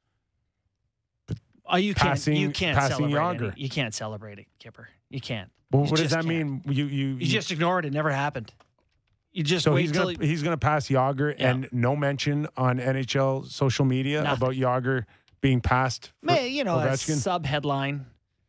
[1.67, 2.09] Oh, you can't.
[2.09, 3.11] Passing- you can't celebrate.
[3.11, 3.51] Jagr.
[3.53, 4.87] Any, you can't celebrate it, Kipper.
[5.09, 5.49] You can't.
[5.71, 6.27] well, You what does that can't.
[6.27, 6.61] mean?
[6.67, 7.85] You you, You just ignore it.
[7.85, 8.53] It never happened.
[9.31, 11.49] You just so wait he's gonna he's gonna pass Jagr Yeah.
[11.51, 14.37] and no mention on NHL social media Nothing.
[14.43, 15.05] about Jagr
[15.41, 16.11] being passed.
[16.19, 17.15] for May, you know, a Ovechkin?
[17.17, 18.05] sub headline.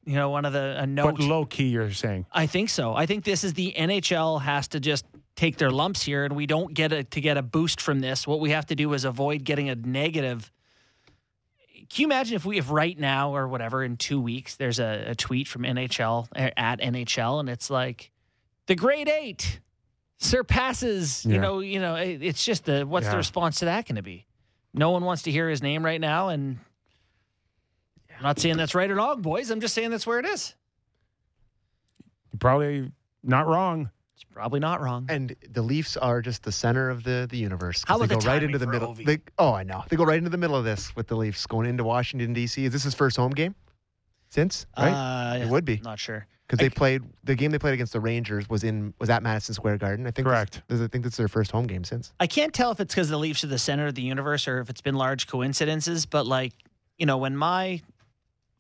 [0.07, 1.17] You know, one of the a note.
[1.17, 2.27] but low key, you're saying.
[2.33, 2.95] I think so.
[2.95, 6.47] I think this is the NHL has to just take their lumps here, and we
[6.47, 8.25] don't get a, to get a boost from this.
[8.27, 10.51] What we have to do is avoid getting a negative.
[11.91, 15.07] Can you imagine if we, if right now or whatever in two weeks, there's a,
[15.09, 18.11] a tweet from NHL uh, at NHL, and it's like
[18.67, 19.61] the Great Eight
[20.19, 21.25] surpasses.
[21.27, 23.11] You know, you know, it- it's just the what's Yeah.
[23.13, 24.27] the response to that going to be?
[24.73, 26.59] No one wants to hear his name right now, and
[28.17, 29.51] I'm not saying that's right or wrong, boys.
[29.51, 30.55] I'm just saying that's where it is.
[32.33, 32.91] You're probably
[33.23, 33.91] not wrong.
[34.15, 35.07] It's probably not wrong.
[35.11, 37.85] And the Leafs are just the center of the, the universe.
[37.85, 38.95] 'cause How they go the right into the middle.
[38.95, 39.85] They, oh, I know.
[39.89, 42.65] They go right into the middle of this with the Leafs going into Washington D.C.
[42.65, 43.55] Is this his first home game
[44.31, 44.67] since?
[44.79, 44.91] Right?
[44.91, 46.27] Uh, it would be Not sure.
[46.47, 49.55] because they played the game they played against the Rangers was in was at Madison
[49.55, 50.07] Square Garden.
[50.07, 50.27] I think.
[50.27, 50.63] Correct.
[50.69, 52.15] This, I think that's their first home game since.
[52.19, 54.61] I can't tell if it's because the Leafs are the center of the universe or
[54.61, 56.53] if it's been large coincidences, but like,
[56.97, 57.83] you know, when my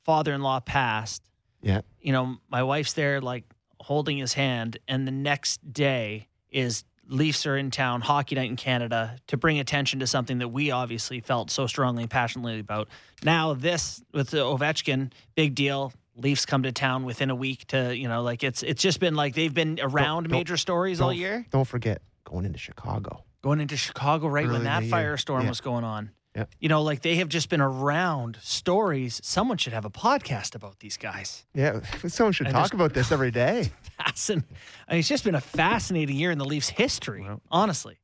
[0.06, 1.22] father in law passed,
[1.62, 1.80] Yeah.
[2.00, 3.44] you know, my wife's there like
[3.80, 8.56] holding his hand, and the next day is Leafs are in town, hockey night in
[8.56, 12.88] Canada, to bring attention to something that we obviously felt so strongly and passionately about.
[13.22, 15.92] Now, this with the Ovechkin, big deal.
[16.16, 19.14] Leafs come to town within a week to, you know, like it's it's just been
[19.14, 21.46] like they've been around don't- major stories all Don't- year.
[21.50, 23.22] Don't forget going into Chicago.
[23.42, 25.48] going into Chicago right Early when that firestorm Yeah.
[25.50, 26.10] was going on.
[26.36, 26.50] Yep.
[26.60, 29.20] You know, like they have just been around stories.
[29.24, 31.46] Someone should have a podcast about these guys.
[31.54, 33.72] Yeah, someone should I talk about this every day.
[34.00, 34.44] Fascin-
[34.86, 37.40] I mean, it's just been a fascinating year in the Leafs' history, Well.
[37.50, 37.98] honestly.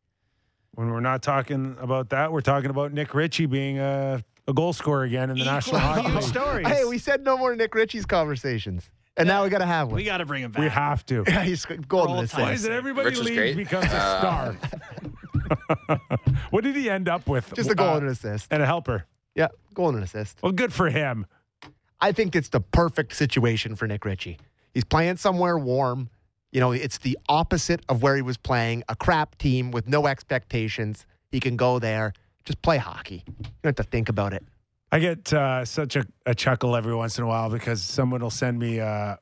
[0.75, 4.73] When we're not talking about that, we're talking about Nick Ritchie being a, a goal
[4.73, 6.23] scorer again in the National Equally Hockey League.
[6.23, 6.67] stories.
[6.67, 9.97] Hey, we said no more Nick Ritchie's conversations, and now we got to have one.
[9.97, 10.63] we got to bring him back.
[10.63, 11.25] We have to.
[11.29, 13.57] Yeah, he's golden Roll Why is it everybody leaves great.
[13.59, 14.57] becomes a star?
[16.51, 17.53] what did he end up with?
[17.55, 18.49] Just a goal Uh, and an assist.
[18.51, 19.07] and a helper.
[19.35, 20.39] Yeah, goal and an assist.
[20.43, 21.27] Well, good for him.
[22.01, 24.39] I think it's the perfect situation for Nick Ritchie.
[24.75, 26.11] He's playing somewhere warm.
[26.51, 30.07] You know, it's the opposite of where he was playing a crap team with no
[30.07, 31.07] expectations.
[31.31, 32.13] He can go there,
[32.45, 33.23] just play hockey.
[33.27, 34.45] You don't have to think about it.
[34.91, 38.29] I get uh, such a, a chuckle every once in a while because someone will
[38.31, 39.17] send me uh,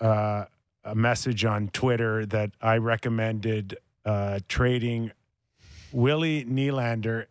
[0.00, 0.44] uh,
[0.84, 5.10] a message on Twitter that I recommended uh, trading
[5.92, 7.26] Willie Nylander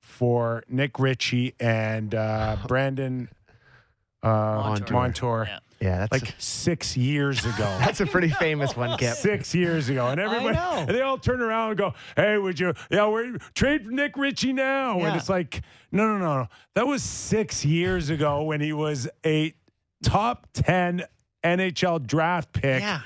[0.00, 3.28] for Nick Ritchie and uh, Brandon
[4.22, 4.92] uh, Montour.
[4.94, 5.58] Montour, Yeah.
[5.80, 7.56] Yeah, that's like six years ago.
[7.80, 9.14] that's a pretty famous one, Kip.
[9.16, 12.72] Six years ago, and everybody and they all turn around and go, "Hey, would you?
[12.90, 15.08] Yeah, we're trade Nick Ritchie now." Yeah.
[15.08, 15.60] And it's like,
[15.92, 16.48] no, no, no, no.
[16.74, 19.52] That was six years ago when he was a
[20.02, 21.02] top ten
[21.42, 23.02] NHL draft pick, Yeah.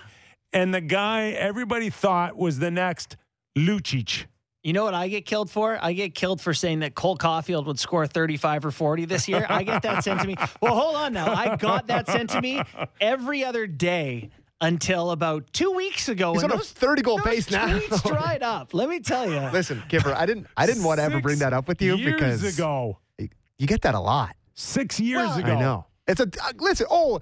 [0.52, 3.16] And the guy everybody thought was the next
[3.56, 4.26] Lucic.
[4.64, 5.78] You know what I get killed for?
[5.80, 9.46] I get killed for saying that Cole Caufield would score 35 or 40 this year.
[9.48, 10.36] I get that sent to me.
[10.60, 11.32] Well, hold on now.
[11.32, 12.60] I got that sent to me
[13.00, 14.30] every other day
[14.60, 16.32] until about two weeks ago.
[16.32, 17.68] He's and on a those- 30 goal those pace now.
[17.78, 18.74] tweets dried up.
[18.74, 19.38] Let me tell you.
[19.52, 22.14] Listen, Kipper, I didn't I didn't want to ever bring that up with you years
[22.14, 24.34] because ago, you get that a lot.
[24.54, 25.52] six years Well, ago.
[25.52, 25.86] I know.
[26.08, 26.86] It's a uh, listen.
[26.90, 27.20] Oh,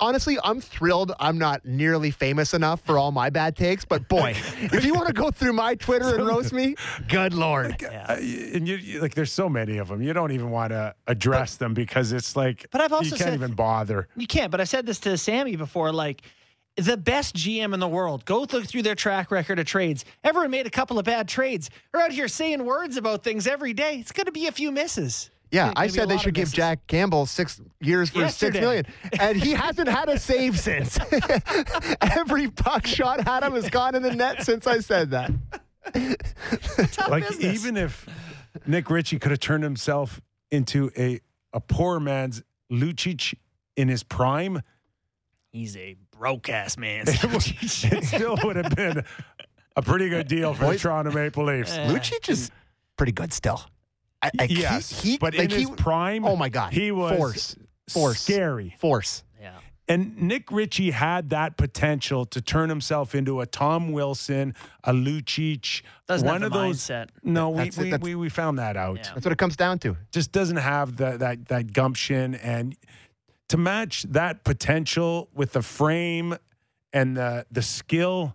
[0.00, 1.12] honestly, I'm thrilled.
[1.20, 5.06] I'm not nearly famous enough for all my bad takes, but boy, if you want
[5.08, 6.74] to go through my Twitter and roast me,
[7.08, 7.82] good lord.
[7.82, 10.02] Uh, and you, you like, there's so many of them.
[10.02, 13.20] You don't even want to address them because it's like, But I've also you can't
[13.22, 14.08] said- even bother.
[14.16, 15.92] You can't, but I said this to Sammy before.
[15.92, 16.22] Like,
[16.76, 20.04] the best GM in the world, go look through their track record of trades.
[20.22, 21.70] Everyone made a couple of bad trades.
[21.90, 23.96] They're out here saying words about things every day.
[23.98, 25.30] It's going to be a few misses.
[25.50, 26.52] Yeah, I said they should give.
[26.52, 28.52] Jack Campbell six years for Yesterday.
[28.58, 28.86] six million,
[29.20, 30.98] and he hasn't had a save since.
[32.00, 35.30] Every puck shot at him has gone in the net since I said that.
[35.94, 37.62] Tough like business.
[37.62, 38.06] even if
[38.66, 41.20] Nick Ritchie could have turned himself into a
[41.52, 43.34] a poor man's Lucic
[43.76, 44.62] in his prime,
[45.52, 47.04] He's a broke ass man.
[47.08, 49.04] it still would have been
[49.76, 51.76] a pretty good deal for the Toronto Maple Leafs.
[51.78, 52.50] Lucic is
[52.96, 53.62] pretty good still.
[54.22, 56.90] I, I, he- yes, he, but like in he, his prime, oh my god, he
[56.90, 57.56] was force,
[57.88, 58.74] force, scary.
[58.78, 59.22] force.
[59.40, 59.52] yeah.
[59.88, 64.52] And Nick Ritchie had that potential to turn himself into a Tom Wilson,
[64.82, 66.78] a Lucic, Doesn't one have of the those.
[66.78, 67.08] mindset.
[67.22, 68.96] No, we, it, we, we, we found that out.
[68.96, 69.12] Yeah.
[69.14, 69.96] That's what it comes down to.
[70.10, 72.74] Just doesn't have the, that that gumption and
[73.50, 76.34] to match that potential with the frame
[76.92, 78.34] and the the skill.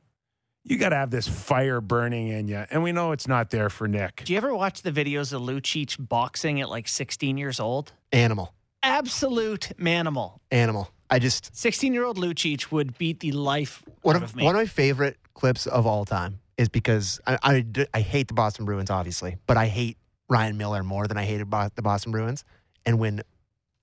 [0.63, 3.69] You got to have this fire burning in you, and we know it's not there
[3.69, 4.21] for Nick.
[4.25, 7.93] Do you ever watch the videos of Lucic boxing at like 16 years old?
[8.11, 10.39] Animal, Absolute manimal.
[10.51, 10.91] animal.
[11.09, 14.43] I just 16 year old Lucic would beat the life one out of of me.
[14.43, 18.65] one of my favorite clips of all time is because I I hate the Boston
[18.65, 19.97] Bruins, obviously, but I hate
[20.29, 22.43] Ryan Miller more than I hated Bo- the Boston Bruins.
[22.85, 23.23] And when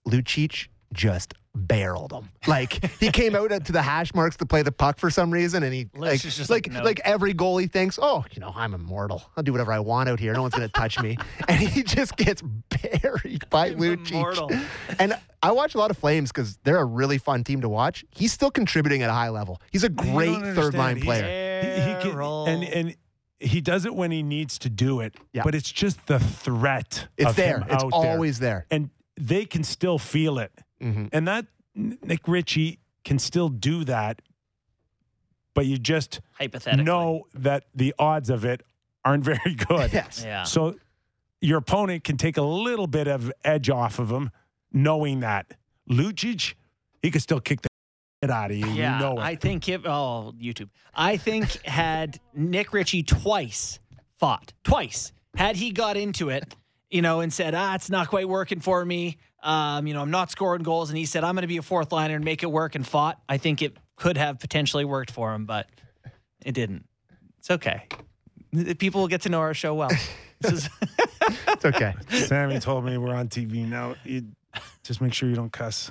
[0.07, 4.71] Lucic just barreled him, like he came out to the hash marks to play the
[4.73, 6.83] puck for some reason, and he like Lucic's just like like, no.
[6.85, 9.23] like every goalie thinks, oh, you know, I'm immortal.
[9.37, 10.33] I'll do whatever I want out here.
[10.35, 11.17] No one's gonna touch me,
[11.49, 14.11] and he just gets buried by I'm Lucic.
[14.11, 14.51] immortal.
[14.99, 18.05] And I watch a lot of Flames because they're a really fun team to watch.
[18.11, 19.61] He's still contributing at a high level.
[19.73, 21.63] He's a great third line He's- player.
[21.63, 21.69] He,
[22.09, 22.97] he can, and and
[23.41, 25.15] he does it when he needs to do it.
[25.33, 25.43] Yeah.
[25.45, 27.09] But it's just the threat.
[27.17, 27.59] It's of there.
[27.59, 28.13] him It's out there.
[28.13, 28.67] always there.
[28.71, 30.53] and they can still feel it.
[30.81, 34.21] Hmm And that Nick Ritchie can still do that,
[35.55, 36.85] but you just Hypothetically.
[36.85, 38.63] know that the odds of it
[39.05, 39.93] aren't very good.
[39.93, 40.23] Yes.
[40.25, 40.43] Yeah.
[40.45, 40.77] So
[41.41, 44.31] your opponent can take a little bit of edge off of him,
[44.73, 45.55] knowing that
[45.91, 46.55] Lucic,
[47.03, 47.69] he could still kick the
[48.23, 48.67] shit out of you.
[48.67, 49.25] Yeah, you know it.
[49.25, 53.79] I think if oh YouTube, I think had Nick Ritchie twice
[54.19, 56.57] fought twice had he got into it,
[56.91, 60.11] you know, and said ah it's not quite working for me, um, you know I'm
[60.11, 62.43] not scoring goals, and he said I'm going to be a fourth liner and make
[62.43, 63.21] it work and fought.
[63.29, 65.69] I think it could have potentially worked for him, but
[66.45, 66.87] it didn't.
[67.39, 67.83] It's okay.
[68.79, 69.91] People will get to know our show well.
[70.45, 70.69] Is
[71.49, 71.95] It's okay.
[72.11, 73.97] Sammy told me we're on TV now.
[74.05, 74.25] You
[74.85, 75.91] just make sure you don't cuss.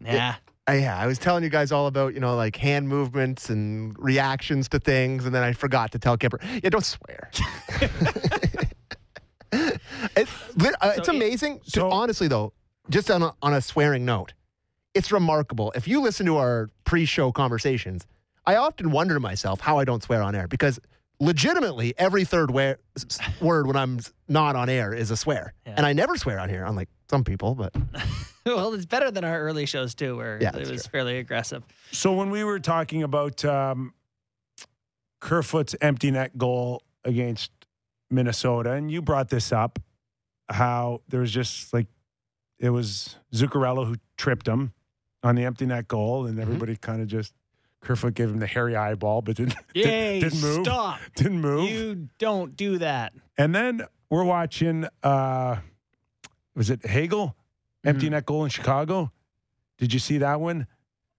[0.00, 0.34] nah.
[0.66, 3.94] I, yeah, I was telling you guys all about, you know, like hand movements and
[3.98, 7.30] reactions to things, and then I forgot to tell Kyper, yeah, don't swear.
[9.52, 11.60] it's lit- uh, it's So amazing.
[11.60, 12.52] to- so- honestly, though,
[12.90, 14.32] just on a, on a swearing note,
[14.94, 15.72] it's remarkable.
[15.74, 18.06] If you listen to our pre show conversations,
[18.46, 20.78] I often wonder to myself how I don't swear on air because
[21.20, 22.74] legitimately every third wa-
[23.40, 25.54] word when I'm not on air is a swear.
[25.66, 25.74] Yeah.
[25.78, 27.74] And I never swear on here, unlike some people, but
[28.46, 30.90] Well, it's better than our early shows too, where Yeah, it was true.
[30.92, 31.62] fairly aggressive.
[31.92, 33.94] So when we were talking about um,
[35.20, 37.50] Kerfoot's empty net goal against
[38.10, 39.78] Minnesota, and you brought this up,
[40.50, 41.86] how there was just like
[42.58, 44.72] it was Zuccarello who tripped him
[45.22, 47.32] on the empty net goal, and everybody kind of just
[47.80, 50.20] Kerfoot gave him the hairy eyeball, but didn't Yay!
[50.20, 50.64] didn't move.
[50.64, 51.00] Stop.
[51.16, 51.68] didn't move.
[51.70, 53.12] You don't do that.
[53.36, 55.56] And then we're watching uh
[56.54, 57.34] was it Hagel?
[57.84, 59.12] Empty net goal in Chicago.
[59.76, 60.66] Did you see that one?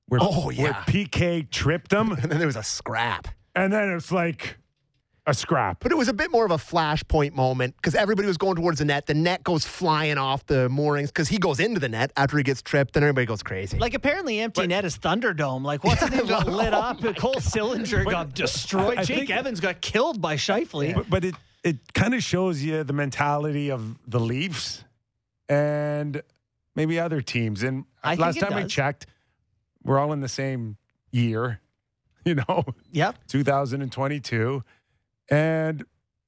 [0.08, 0.74] Where, Oh, Where.
[0.74, 2.12] PK tripped him.
[2.22, 3.28] and then there was a scrap.
[3.56, 4.58] And then it's like
[5.28, 5.80] a scrap.
[5.82, 8.80] But it was a bit more of a flashpoint moment because everybody was going towards
[8.80, 9.06] the net.
[9.08, 12.44] The net goes flying off the moorings because he goes into the net after he
[12.44, 13.78] gets tripped, and everybody goes crazy.
[13.78, 15.64] Like apparently, empty net is Thunderdome.
[15.64, 18.98] Like what's the thing got lit up, Cole Sillinger got destroyed.
[19.00, 20.94] I Jake Evans got killed by Scheifele.
[20.96, 24.84] But, but it it kind of shows you the mentality of the Leafs
[25.50, 26.22] and
[26.76, 27.64] maybe other teams.
[27.64, 29.08] And I last it time I checked,
[29.84, 30.78] we're all in the same
[31.12, 31.62] year,
[32.26, 33.16] you know, Yep.
[33.28, 34.64] 2022.
[35.30, 35.84] And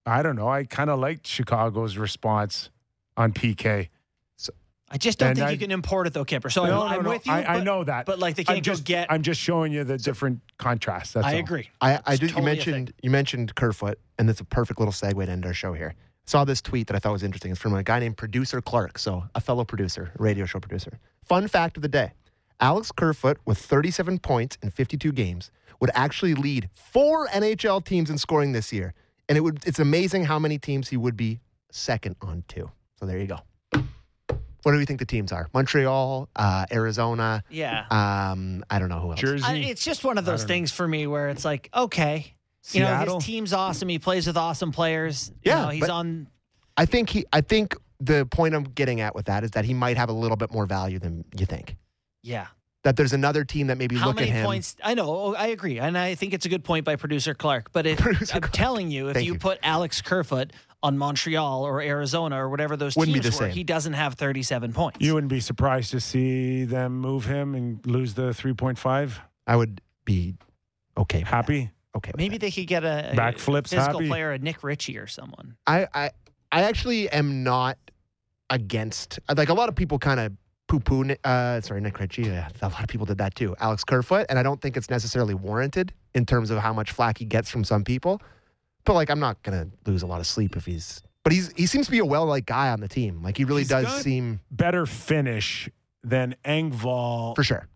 [0.05, 0.47] I don't know.
[0.47, 2.69] I kind of liked Chicago's response
[3.15, 3.89] on PK.
[4.37, 4.53] So,
[4.89, 6.51] I just don't And think I- you can import it though, Kyper.
[6.51, 7.33] So No, I'm, no, I'm no, with you.
[7.33, 8.05] I, I know that.
[8.05, 9.11] but like they I'm can't just, go get.
[9.11, 11.13] I'm just showing you the different contrasts.
[11.13, 11.39] That's I all.
[11.39, 11.69] agree.
[11.81, 12.29] I, I did.
[12.29, 15.53] totally you mentioned you mentioned Kerfoot, and that's a perfect little segue to end our
[15.53, 15.93] show here.
[16.25, 17.51] Saw this tweet that I thought was interesting.
[17.51, 20.99] It's from a guy named Producer Clark, so a fellow producer, a radio show producer.
[21.25, 22.11] Fun fact of the day:
[22.59, 28.17] Alex Kerfoot, with 37 points in 52 games, would actually lead four NHL teams in
[28.17, 28.93] scoring this year,
[29.29, 29.65] and it would.
[29.65, 31.39] It's amazing how many teams he would be
[31.71, 32.71] second on to.
[32.99, 33.39] So there you go.
[34.63, 35.47] What do we think the teams are?
[35.53, 37.43] Montreal, uh, Arizona.
[37.49, 37.85] Yeah.
[37.89, 39.19] Um, I don't know who else.
[39.21, 39.43] Jersey.
[39.45, 40.53] I, it's just one of those don't know.
[40.55, 42.33] things for me where it's like, okay,
[42.71, 43.87] you know, his team's awesome.
[43.87, 45.29] He plays with awesome players.
[45.43, 46.27] You Yeah, know, he's on.
[46.75, 47.25] I think he.
[47.31, 50.13] I think the point I'm getting at with that is that he might have a
[50.13, 51.77] little bit more value than you think.
[52.21, 52.47] Yeah.
[52.83, 54.41] That there's another team that maybe How look many at him.
[54.43, 54.75] How many points?
[54.83, 55.09] I know.
[55.09, 57.71] oh, I agree, and I think it's a good point by producer Clark.
[57.73, 58.53] But if, Producer I'm Clark.
[58.53, 59.39] telling you, if you, you.
[59.39, 60.53] put Alex Kerfoot
[60.83, 63.55] on Montreal or Arizona or whatever those Wouldn't be teams the were, same.
[63.55, 64.97] he doesn't have 37 points.
[65.01, 69.19] You wouldn't be surprised to see them move him and lose the 3.5.
[69.47, 70.35] I would be
[70.97, 71.19] okay.
[71.19, 71.59] With Happy?
[71.63, 71.97] that.
[71.97, 72.11] Okay.
[72.11, 72.41] with Maybe that.
[72.41, 74.07] they could get a, a Backflips physical happy?
[74.07, 75.55] player, a Nick Ritchie or someone.
[75.65, 76.11] I, I
[76.51, 77.77] I actually am not
[78.49, 80.31] against like a lot of people kind of
[80.67, 81.15] poo poo.
[81.23, 82.27] Uh, sorry, Nick Ritchie.
[82.29, 83.55] A lot of people did that too.
[83.59, 87.17] Alex Kerfoot, and I don't think it's necessarily warranted in terms of how much flack
[87.17, 88.21] he gets from some people.
[88.85, 91.01] But like, I'm not gonna lose a lot of sleep if he's.
[91.23, 93.21] But he's he seems to be a well liked guy on the team.
[93.21, 95.69] Like he really He's does seem Better finish
[96.03, 97.35] than Engvall.
[97.35, 97.67] for sure.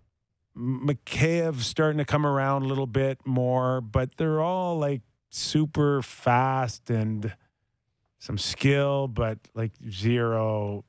[0.58, 6.89] Mikheyev starting to come around a little bit more, but they're all like super fast
[6.89, 7.34] and
[8.20, 10.86] some skill, but like zero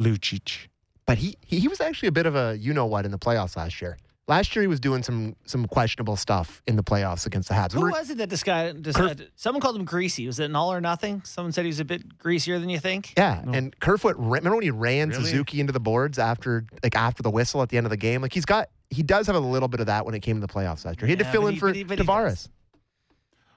[0.00, 0.68] Lucic.
[1.06, 3.18] But he he he was actually a bit of a you know what in the
[3.18, 3.96] playoffs last year.
[4.28, 7.72] Last year he was doing some some questionable stuff in the playoffs against the Habs.
[7.72, 9.30] Who Remember- was it that this guy decided?
[9.36, 10.26] Someone called him greasy.
[10.26, 11.22] Was it an all or nothing?
[11.24, 13.14] Someone said he was a bit greasier than you think.
[13.16, 13.52] Yeah, No.
[13.52, 14.16] and Kerfoot.
[14.18, 15.22] Remember when he ran Really?
[15.22, 18.20] Suzuki into the boards after, like after the whistle at the end of the game?
[18.20, 20.44] Like he's got, he does have a little bit of that when it came to
[20.44, 21.06] the playoffs last year.
[21.06, 22.48] He had Yeah, to fill in he- for but he- but Tavares.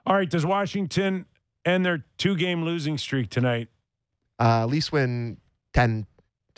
[0.05, 1.25] All right, does Washington
[1.65, 3.69] end their two game losing streak tonight?
[4.39, 5.37] Uh, at least win
[5.73, 6.05] ten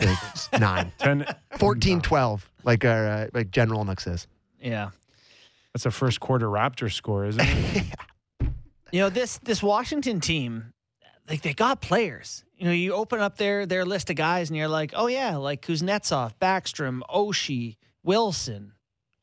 [0.01, 0.91] to nine.
[0.99, 4.27] 10 14-12, like uh, like General Nook says.
[4.59, 4.89] Yeah.
[5.73, 7.85] That's a first quarter Raptor score, isn't it?
[8.93, 10.73] You know this this Washington team,
[11.29, 12.43] like they got players.
[12.57, 15.37] You know, you open up their their list of guys, and you're like, oh yeah,
[15.37, 18.73] like Kuznetsov, Backstrom, Oshie, Wilson,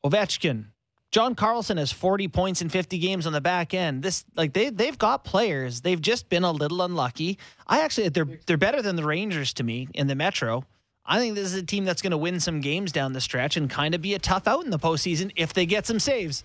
[0.03, 0.65] Ovechkin.
[1.11, 4.03] John Carlson has 40 points in 50 games on the back end.
[4.03, 5.81] This like they they've got players.
[5.81, 7.39] They've just been a little unlucky.
[7.67, 10.65] I actually they're they're better than the Rangers to me in the Metro.
[11.05, 13.57] I think this is a team that's going to win some games down the stretch
[13.57, 16.43] and kind of be a tough out in the postseason if they get some saves,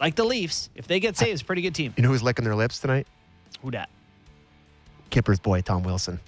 [0.00, 0.70] like the Leafs.
[0.74, 1.92] If they get saves, pretty good team.
[1.98, 3.06] You know who's licking their lips tonight?
[3.60, 3.90] Who dat?
[5.10, 6.18] Kyper's boy Tom Wilson.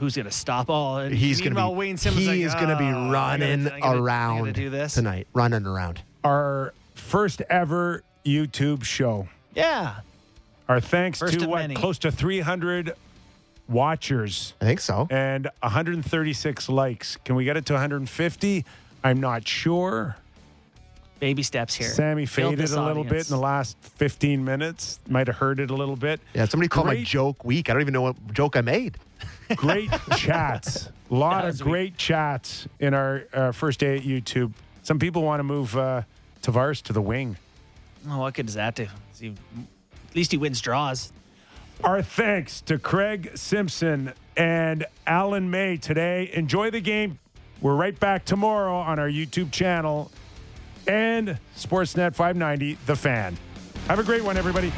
[0.00, 0.98] Who's gonna stop all?
[0.98, 3.60] And He's gonna be Wayne Simmonds he like, is gonna be "Oh, I gotta- running
[3.60, 6.02] I gotta- I gotta around do this tonight, running around.
[6.26, 9.28] Our first ever YouTube show.
[9.54, 10.00] Yeah,
[10.68, 11.74] Our thanks First to what many.
[11.76, 12.94] close to 300
[13.68, 15.06] watchers I think so.
[15.08, 17.16] and 136 likes.
[17.24, 18.64] Can we get it to 150?
[19.04, 20.16] I'm not sure.
[21.20, 21.88] baby steps here.
[21.88, 24.98] Sammy Build faded a little bit in the last 15 minutes.
[25.08, 26.20] Might have heard it a little bit.
[26.34, 27.70] Yeah, somebody called my joke week.
[27.70, 28.98] I don't even know what joke I made.
[29.54, 30.88] Great chats.
[31.08, 34.52] A lot of was great chats in our uh, first day at YouTube.
[34.82, 36.02] Some people want to move uh,
[36.46, 37.36] Tavares to the wing.
[38.08, 38.86] Oh, what good does that do?
[39.14, 39.34] See,
[40.08, 41.12] at least he wins draws.
[41.82, 46.30] Our thanks to Craig Simpson and Alan May today.
[46.32, 47.18] Enjoy the game.
[47.60, 50.12] We're right back tomorrow on our YouTube channel
[50.86, 53.36] and Sportsnet 590, The Fan.
[53.88, 54.72] Have a great one, everybody.